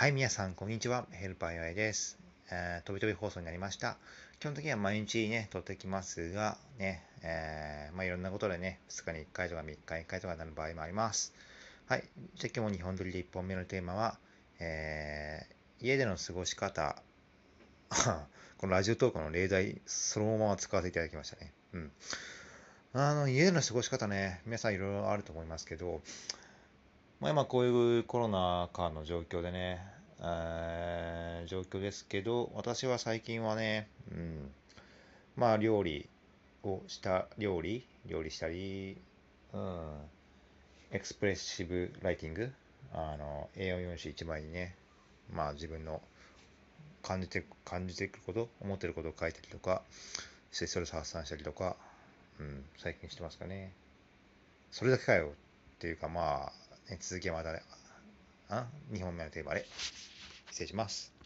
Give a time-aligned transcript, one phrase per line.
[0.00, 1.04] はい、皆さん、こんにちは。
[1.12, 2.18] ヘルパー岩井です。
[2.50, 3.98] えー、飛び飛び放送になりました。
[4.38, 11.34] 基本的には毎日ね、撮ってきますが、ね、えー、まあ、いろんなことでね、2日に1回とか3日に1回とかなる場合もあります。
[11.86, 12.04] はい、
[12.36, 14.18] じゃあ今日も2本撮りで1本目のテーマは、
[14.58, 17.02] えー、家での過ごし方、
[18.56, 21.52] このラジオトークの例題、そのまま使わせていただきましたね。
[21.74, 21.92] うん。
[22.94, 26.00] あの、家での過ごし方ね、皆さんいろいろあると思いますけど、
[27.20, 29.78] まあ、今こういうコロナ禍の状況でね、
[30.22, 34.50] えー、状況ですけど、私は最近はね、うん、
[35.36, 36.08] まあ料理
[36.64, 38.96] をした料理、料理したり、
[39.52, 39.80] うん、
[40.92, 42.50] エクスプレッシブライティング、
[42.94, 44.74] あの、A4 用紙1枚にね、
[45.30, 46.00] まあ自分の
[47.02, 49.82] 感じて、感じていくこと、思ってることを書いたりとか、
[50.52, 51.76] してそれを発散したりとか、
[52.38, 53.72] うん、最近してますかね。
[54.70, 55.32] それだけかよ
[55.76, 56.52] っていうかまあ、
[56.98, 57.60] 続きはまた、
[58.48, 59.66] あ2本目のテーマで
[60.50, 61.12] 失礼します。